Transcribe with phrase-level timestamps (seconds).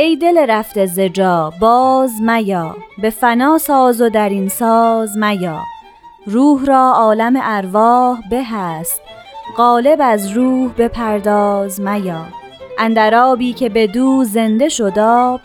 [0.00, 5.60] ای دل رفته زجا باز میا به فنا ساز و در این ساز میا.
[6.26, 9.00] روح را عالم ارواح به هست
[9.56, 12.24] غالب از روح به پرداز میا.
[12.78, 15.40] اندر آبی که به دو زنده شد آب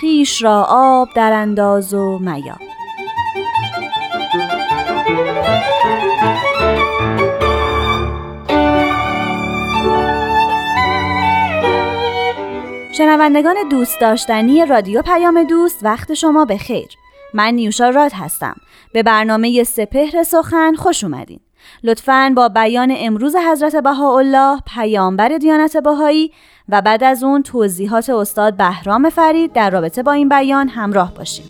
[0.00, 2.65] خیش را آب در انداز و میا.
[12.96, 16.88] شنوندگان دوست داشتنی رادیو پیام دوست وقت شما به خیر.
[17.34, 18.54] من نیوشا راد هستم.
[18.92, 21.40] به برنامه سپهر سخن خوش اومدین.
[21.82, 26.32] لطفاً با بیان امروز حضرت بهاءالله پیامبر دیانت بهایی
[26.68, 31.46] و بعد از اون توضیحات استاد بهرام فرید در رابطه با این بیان همراه باشیم.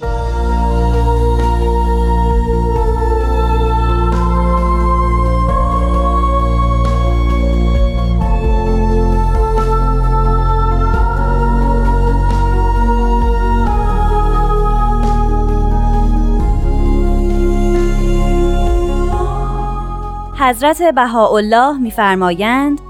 [20.46, 22.80] حضرت بهاءالله میفرمایند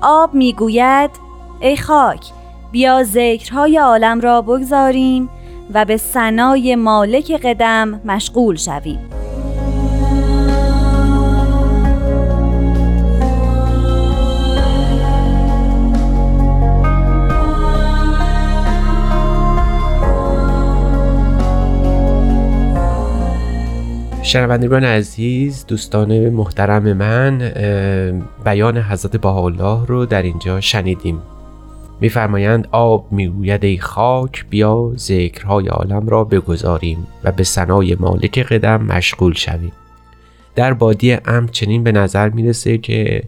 [0.00, 1.10] آب می‌گوید
[1.60, 2.20] ای خاک
[2.72, 5.28] بیا ذکرهای عالم را بگذاریم
[5.74, 9.21] و به سنای مالک قدم مشغول شویم.
[24.24, 27.38] شنوندگان عزیز دوستان محترم من
[28.44, 31.22] بیان حضرت بهاءالله رو در اینجا شنیدیم.
[32.00, 38.82] میفرمایند آب می‌گوید ای خاک بیا ذکرهای عالم را بگذاریم و به سنای مالک قدم
[38.82, 39.72] مشغول شویم.
[40.54, 43.22] در بادی ام چنین به نظر می‌رسه که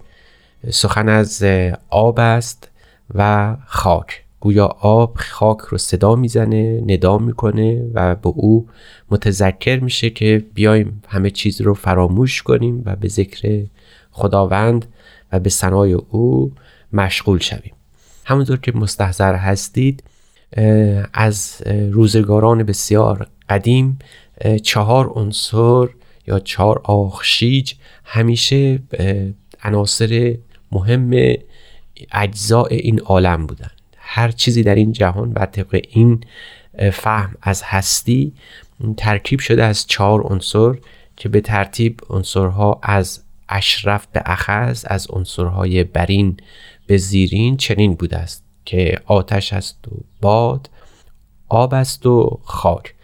[0.71, 1.45] سخن از
[1.91, 2.71] آب است
[3.15, 4.24] و خاک.
[4.45, 8.69] گویا آب خاک رو صدا می‌زنه ندا می‌کنه و به او
[9.11, 13.65] متذکر میشه که بیایم همه چیز رو فراموش کنیم و به ذکر
[14.11, 14.87] خداوند
[15.33, 16.53] و به سنای او
[16.93, 17.73] مشغول شویم.
[18.25, 20.03] همونطور که مستحضر هستید
[21.13, 23.99] از روزگاران بسیار قدیم
[24.63, 25.89] چهار عنصر
[26.27, 27.75] یا چهار آخشیج
[28.05, 28.79] همیشه
[29.63, 30.37] عناصر
[30.73, 31.35] مهم
[32.13, 33.71] اجزاء این عالم بودن.
[34.07, 36.25] هر چیزی در این جهان بر طبق این
[36.93, 38.33] فهم از هستی
[38.97, 40.75] ترکیب شده از چهار عنصر
[41.17, 46.37] که به ترتیب عنصرها از اشرف به اخذ از عنصرهای برین
[46.87, 50.71] به زیرین چنین بوده است که آتش است و باد
[51.49, 52.95] آب است و خاک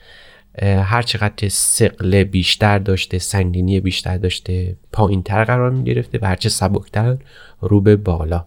[0.62, 6.49] هر چقدر سقل بیشتر داشته سنگینی بیشتر داشته پایین تر قرار می گرفته و هرچه
[6.49, 7.16] سبکتر
[7.60, 8.44] رو به بالا.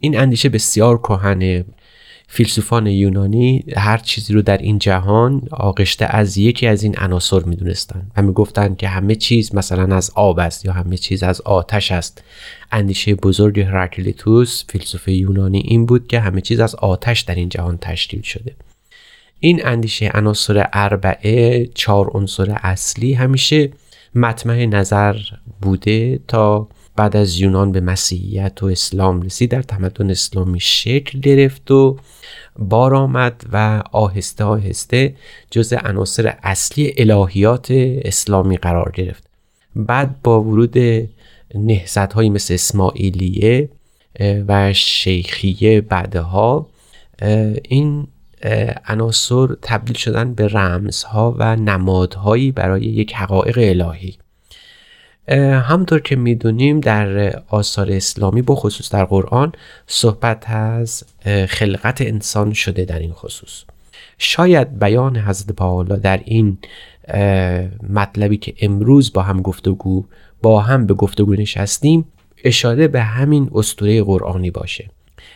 [0.00, 1.64] این اندیشه بسیار کهنه.
[2.28, 8.10] فیلسوفان یونانی هر چیزی رو در این جهان آغشته از یکی از این عناصر می‌دونستند
[8.16, 12.22] و می‌گفتند که همه چیز مثلا از آب است یا همه چیز از آتش است.
[12.72, 17.78] اندیشه بزرگ هراکلیتوس فیلسوف یونانی این بود که همه چیز از آتش در این جهان
[17.80, 18.54] تشکیل شده.
[19.40, 23.70] این اندیشه عناصر اربعه چهار عنصر اصلی همیشه
[24.14, 25.16] مطمع نظر
[25.60, 31.70] بوده تا بعد از یونان به مسیحیت و اسلام رسید در تمدن اسلامی شکل گرفت
[31.70, 31.98] و
[32.58, 35.14] بار آمد و آهسته آهسته
[35.50, 37.66] جز عناصر اصلی الهیات
[38.04, 39.26] اسلامی قرار گرفت.
[39.76, 40.78] بعد با ورود
[41.54, 43.68] نهزت های مثل اسماعیلیه
[44.20, 46.68] و شیخیه بعدها
[47.68, 48.06] این
[48.86, 54.18] عناصر تبدیل شدن به رمزها و نمادهایی برای یک حقایق الهی.
[55.28, 59.52] همونطور که می‌دونیم در آثار اسلامی بخصوص در قرآن
[59.86, 61.04] صحبت از
[61.48, 63.64] خلقت انسان شده در این خصوص.
[64.18, 66.58] شاید بیان حضرت پاولا در این
[67.90, 70.04] مطلبی که امروز با هم گفتگو
[70.42, 72.04] با هم به گفتگو نشستیم
[72.44, 74.90] اشاره به همین اسطوره قرآنی باشه.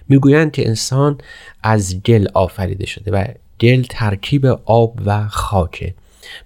[0.09, 1.19] می‌گویند که انسان
[1.63, 3.25] از گل آفریده شده و
[3.61, 5.95] گل ترکیب آب و خاکه.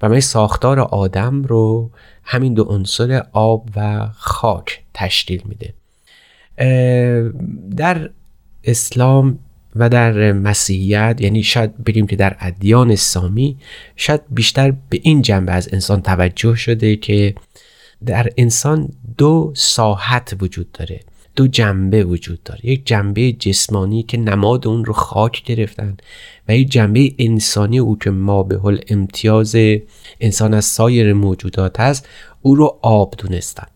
[0.03, 1.91] و من ساختار آدم رو
[2.25, 5.75] همین دو عنصر آب و خاک تشکیل میده.
[7.77, 8.11] در
[8.65, 9.39] اسلام
[9.77, 13.57] و در مسیحیت یعنی شاید بگیم که در ادیان سامی
[13.97, 17.35] شاید بیشتر به این جنبه از انسان توجه شده که
[18.07, 18.89] در انسان
[19.19, 21.01] دو ساحت وجود داره.
[21.37, 22.67] دو جنبه وجود داره.
[22.67, 25.97] یک جنبه جسمانی که نماد اون رو خاک گرفتن
[26.49, 29.57] و یک جنبه انسانی او که ما به حال امتیاز
[30.21, 32.09] انسان از سایر موجودات هست
[32.43, 33.67] او رو آب دونستن.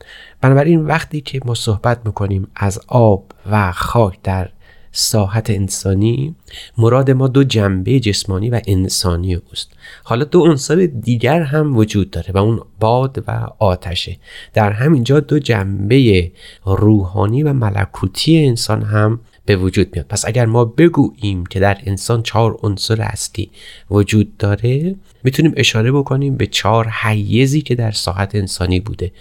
[0.40, 4.48] بنابراین وقتی که ما صحبت می‌کنیم از آب و خاک در
[4.98, 6.34] ساحت انسانی.
[6.78, 9.70] مراد ما دو جنبه جسمانی و انسانی اوست.
[10.04, 14.16] حالا دو عنصر دیگر هم وجود داره و اون باد و آتشه.
[14.54, 16.32] در همینجا دو جنبه
[16.64, 20.06] روحانی و ملکوتی انسان هم به وجود میاد.
[20.06, 23.50] پس اگر ما بگوییم که در انسان چهار عنصر اصلی
[23.90, 24.94] وجود داره
[25.24, 29.12] می‌تونیم اشاره بکنیم به چهار حیزی که در ساحت انسانی بوده.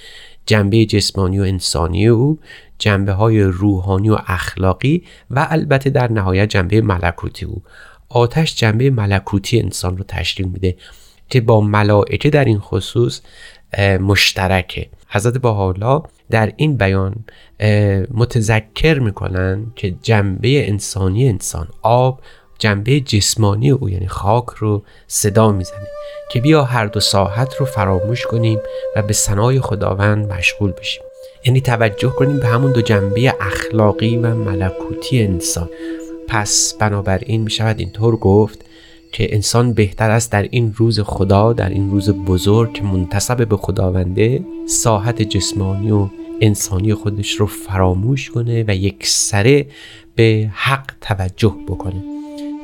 [0.46, 2.40] جنبه جسمانی و انسانی او
[2.80, 7.62] جنبه های روحانی و اخلاقی و البته در نهایت جنبه ملکوتی او.
[8.10, 10.76] آتش جنبه ملکوتی انسان رو تشکیل میده
[11.30, 13.22] که با ملائکه در این خصوص
[13.80, 14.90] مشترکه.
[15.10, 17.16] حضرت باحالا در این بیان
[18.12, 22.22] متذکر می‌کنن که جنبه انسانی انسان آب
[22.60, 25.88] جنبه جسمانی او یعنی خاک رو صدا می‌زنه
[26.32, 28.60] که بیا هر دو ساحت رو فراموش کنیم
[28.96, 31.04] و به سنای خداوند مشغول بشیم.
[31.46, 35.70] یعنی توجه کنیم به همون دو جنبه اخلاقی و ملکوتی انسان.
[36.28, 38.66] پس بنابراین می شود اینطور گفت
[39.12, 43.58] که انسان بهتر است در این روز خدا در این روز بزرگ که منتصب به
[43.58, 46.08] خداونده ساحت جسمانی و
[46.42, 49.66] انسانی خودش رو فراموش کنه و یک سره
[50.16, 52.15] به حق توجه بکنه.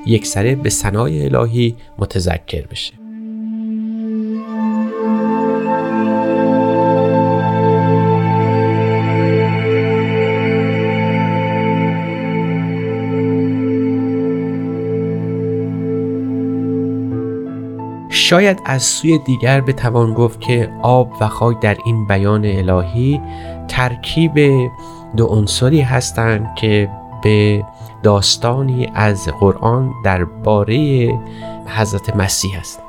[0.06, 2.94] یک سره به سنای الهی متذکر بشه.
[18.32, 23.22] شاید از سوی دیگر بتوان گفت که آب و خاک در این بیان الهی
[23.68, 24.32] ترکیب
[25.18, 26.90] دو عنصری هستند که
[27.24, 27.64] به
[28.04, 31.08] داستانی از قرآن درباره
[31.68, 32.80] حضرت مسیح است.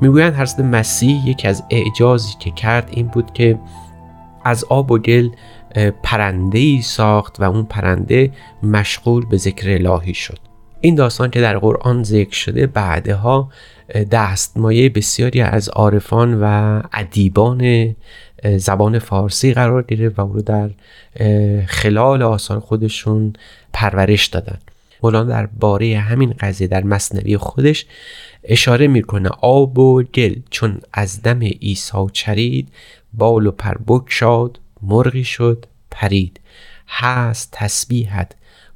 [0.00, 3.58] می‌گویند حضرت مسیح یکی از اعجازی که کرد این بود که
[4.44, 5.30] از آب و گل
[6.02, 8.32] پرنده ای ساخت و اون پرنده
[8.62, 10.38] مشغول به ذکر الهی شد.
[10.80, 13.48] این داستان که در قرآن ذکر شده بعدها
[14.10, 17.94] دستمایه بسیاری از عارفان و ادیبان
[18.56, 20.70] زبان فارسی قرار گرفت و او رو در
[21.66, 23.32] خلال آثار خودشون
[23.72, 24.58] پرورش دادن.
[25.02, 27.86] مولانا در باره همین قضیه در مصنوی خودش
[28.44, 29.28] اشاره می‌کنه.
[29.40, 32.68] آب و گل چون از دم عیسی چرید
[33.12, 33.76] بال و پر
[34.08, 36.40] شاد مرغی شد پرید.
[36.88, 38.32] هست تسبیحت.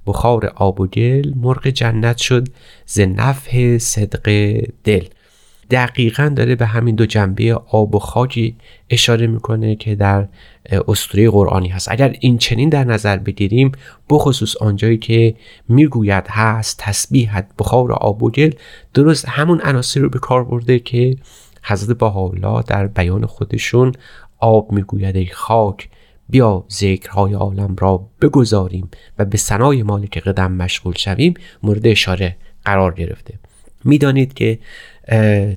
[0.07, 2.49] بخار آب و گل مرغ جنت شد
[2.87, 5.05] ز نفح صدق دل.
[5.73, 8.57] دقیقا داره به همین دو جنبه آب و خاجی
[8.91, 10.29] اشاره می‌کنه که در
[10.89, 11.89] اسطوره قرآنی هست.
[11.91, 13.73] اگر این چنین در نظر بگیریم
[14.11, 15.35] بخصوص آنجایی که
[15.69, 18.51] می‌گوید هست تسبیحت بخار آب و گل
[18.95, 21.17] درست همون عناصر رو به کار برده که
[21.63, 23.93] حضرت بهاءالله در بیان خودشون
[24.39, 25.17] آب می‌گوید.
[25.17, 25.89] ای خاک
[26.29, 31.35] بیا ذکرهای عالم را بگذاریم و به سنای مالک قدم مشغول شویم.
[31.63, 33.35] مورد اشاره قرار گرفته.
[33.85, 34.59] می‌دانید که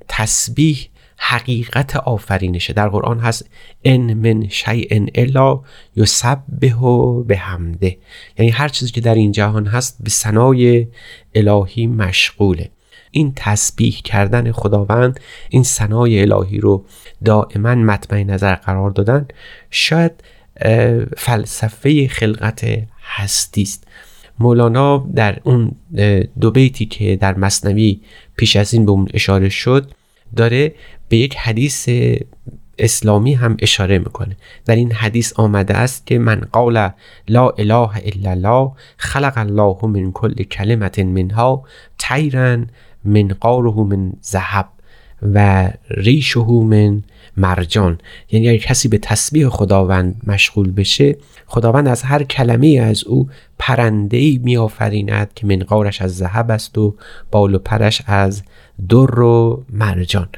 [0.07, 0.87] تسبیح
[1.17, 2.73] حقیقت آفرینشه.
[2.73, 3.49] در قرآن هست
[3.83, 5.61] ان من شیء الا
[5.95, 6.75] یسبح
[7.27, 7.97] به همده
[8.37, 10.87] یعنی هر چیزی که در این جهان هست به سنای
[11.35, 12.69] الهی مشغوله.
[13.11, 16.85] این تسبیح کردن خداوند این سنای الهی رو
[17.25, 19.27] دائما مطمع نظر قرار دادن
[19.69, 20.11] شاید
[21.17, 22.65] فلسفه خلقت
[23.01, 23.87] هستی است
[24.39, 25.71] مولانا در اون
[26.39, 28.01] دو بیتی که در مصنوی
[28.35, 29.91] پیش از این به اون اشاره شد
[30.35, 30.75] داره
[31.09, 31.89] به یک حدیث
[32.77, 34.37] اسلامی هم اشاره می‌کنه.
[34.65, 36.89] در این حدیث آمده است که من قال
[37.27, 41.63] لا اله الا الله خلق الله من کل کلمت منها
[41.97, 42.57] تیرا
[43.05, 44.69] من قاره من ذهب
[45.33, 47.03] و ریشه من
[47.37, 47.97] مرجان.
[48.31, 51.15] یعنی اگر کسی به تسبیح خداوند مشغول بشه
[51.47, 56.95] خداوند از هر کلمه از او پرنده ای میآفریند که منقارش از ذهب است و
[57.31, 58.43] بال و پرش از
[58.89, 60.29] در و مرجان.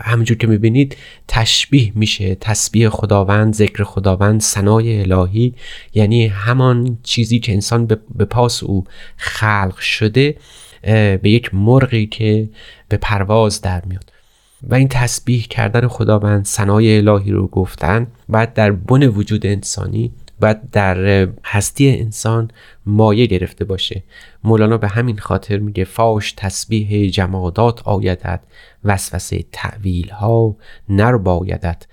[0.00, 0.96] همونجور که می‌بینید
[1.28, 2.34] تشبیه میشه.
[2.34, 5.54] تسبیح خداوند ذکر خداوند سنای الهی.
[5.94, 8.84] یعنی همان چیزی که انسان به پاس او
[9.16, 10.36] خلق شده
[10.82, 12.48] به یک مرغی که
[12.88, 14.15] به پرواز در میاد.
[14.62, 20.70] و این تسبیح کردن خداوند سنای الهی رو گفتن بعد در بن وجود انسانی باید
[20.70, 22.50] در هستی انسان
[22.86, 24.02] مایه گرفته باشه.
[24.44, 28.40] مولانا به همین خاطر میگه فاش تسبیح جمادات آیدد
[28.84, 30.56] وسوسه تعویل ها
[30.88, 31.86] نر بایدد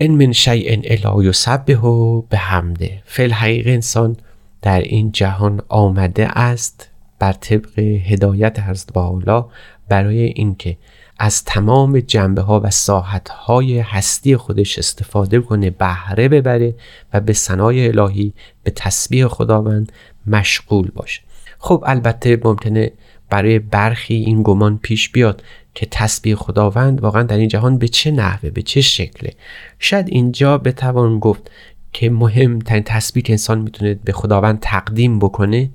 [0.00, 1.80] ان من شیء الا یسبح
[2.28, 4.16] به حمده فل حقیق انسان
[4.62, 9.50] در این جهان آمده است بر طبق هدایت حضرت با
[9.88, 10.76] برای اینکه
[11.18, 16.74] از تمام جنبه ها و ساحت های هستی خودش استفاده کنه بهره ببره
[17.12, 18.32] و به سنای الهی
[18.62, 19.92] به تسبیح خداوند
[20.26, 21.20] مشغول باشه.
[21.58, 22.92] خب البته ممکنه
[23.30, 25.42] برای برخی این گمان پیش بیاد
[25.74, 29.32] که تسبیح خداوند واقعا در این جهان به چه نحوه به چه شکله.
[29.78, 31.50] شاید اینجا بتوان گفت
[31.92, 35.70] که مهمترین تسبیح که انسان می‌تونه به خداوند تقدیم بکنه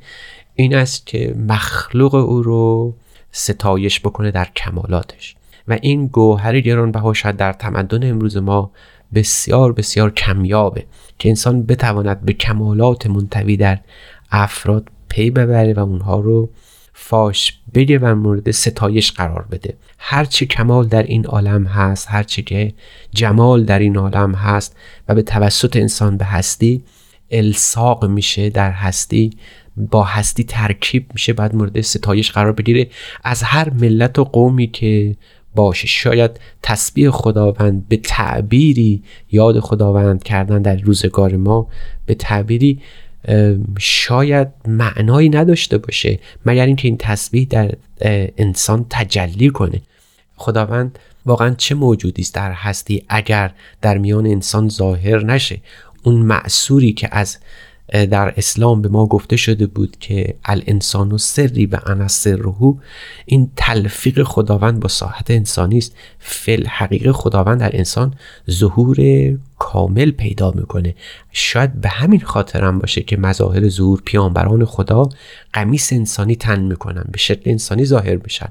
[0.56, 2.96] این است که مخلوق او رو
[3.32, 5.36] ستایش بکنه در کمالاتش.
[5.68, 8.72] و این گوهر گرانبها شاید در تمدن امروز ما
[9.14, 10.86] بسیار بسیار کمیابه
[11.20, 13.80] که انسان بتواند به کمالات منتوی در
[14.32, 16.50] افراد پی ببره و اونها رو
[16.94, 19.78] فاش بگه و مورد ستایش قرار بده.
[19.98, 22.74] هرچی کمال در این عالم هست هرچی که
[23.14, 24.76] جمال در این عالم هست
[25.08, 26.84] و به توسط انسان به هستی
[27.32, 29.30] الساق میشه در هستی
[29.78, 32.88] با هستی ترکیب میشه بعد مورد ستایش قرار بگیره.
[33.24, 35.16] از هر ملت و قومی که
[35.56, 36.32] باشه شاید
[36.64, 41.68] تسبیح خداوند به تعبیری یاد خداوند کردن در روزگار ما
[42.06, 42.82] به تعبیری
[43.80, 47.76] شاید معنایی نداشته باشه مگر اینکه این تسبیح در
[48.38, 49.82] انسان تجلی کنه.
[50.36, 53.52] خداوند واقعا چه موجودی است در هستی اگر
[53.82, 55.62] در میان انسان ظاهر نشه؟
[56.04, 57.38] اون معصوری که از
[57.92, 62.76] در اسلام به ما گفته شده بود که الانسان و سری و انا سرهو
[63.26, 65.96] این تلفیق خداوند با ساحت انسانی است.
[66.20, 68.14] فل حقیق خداوند در انسان
[68.50, 68.98] ظهور
[69.60, 70.96] کامل پیدا می‌کنه.
[71.32, 75.10] شاید به همین خاطرم باشه که مظاهر ظهور پیانبران خدا
[75.54, 78.50] قمیس انسانی تن می‌کنن به شکل انسانی ظاهر میشن.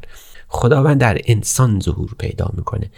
[0.48, 2.90] خداوند در انسان ظهور پیدا می‌کنه.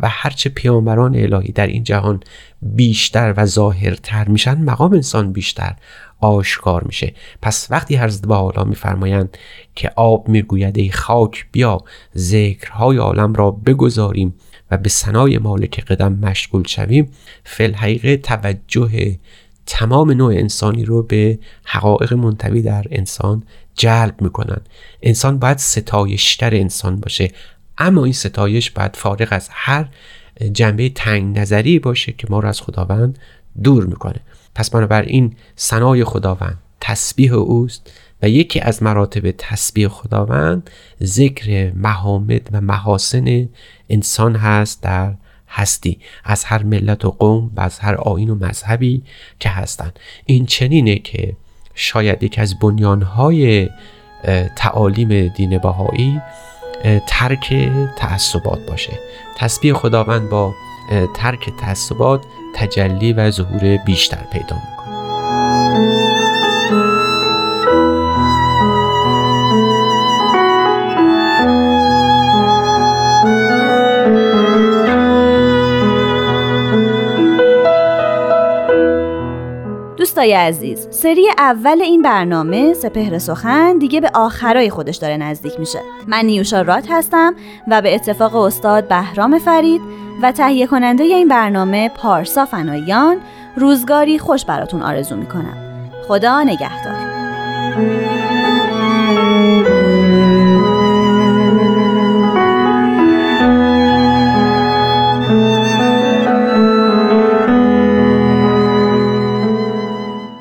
[0.00, 2.20] و هرچه پیامبران الهی در این جهان
[2.62, 5.76] بیشتر و ظاهرتر میشن مقام انسان بیشتر
[6.20, 7.14] آشکار میشه.
[7.42, 9.38] پس وقتی حضرت حالا میفرمایند
[9.74, 11.78] که آب می‌گوید ای خاک بیا
[12.16, 14.34] ذکرهای عالم را بگذاریم
[14.70, 17.10] و به سنای مالک قدم مشغول شویم
[17.44, 19.18] فل حقیقه توجه
[19.66, 23.42] تمام نوع انسانی رو به حقایق منتوی در انسان
[23.74, 24.60] جلب می‌کنن.
[25.02, 27.30] انسان باید ستایشتر انسان باشه.
[27.78, 29.88] اما این ستایش باید فارغ از هر
[30.52, 33.18] جنبه تنگ نظری باشه که ما رو از خداوند
[33.62, 34.20] دور می‌کنه.
[34.54, 37.92] پس بنابراین سنای خداوند تسبیح اوست
[38.22, 40.70] و یکی از مراتب تسبیح خداوند
[41.02, 43.48] ذکر محامد و محاسن
[43.88, 45.14] انسان هست در
[45.48, 45.98] هستی.
[46.24, 49.02] از هر ملت و قوم و از هر آین و مذهبی
[49.40, 49.98] که هستند.
[50.26, 51.36] این چنینه که
[51.74, 53.70] شاید یکی از بنیانهای
[54.56, 56.20] تعالیم دین بهایی
[57.06, 58.98] ترک تعصبات باشه.
[59.36, 60.54] تسبیح خداوند با
[61.14, 66.25] ترک تعصبات تجلی و ظهور بیشتر پیدا می‌کنه.
[80.26, 85.78] دوستای عزیز سری اول این برنامه سپهر سخن دیگه به آخرای خودش داره نزدیک میشه.
[86.06, 87.34] من نیوشا رات هستم
[87.68, 89.80] و به اتفاق استاد بهرام فرید
[90.22, 93.16] و تهیه کننده این برنامه پارسا فنایان
[93.56, 95.56] روزگاری خوش براتون آرزو می‌کنم.
[96.08, 98.05] خدا نگهدار.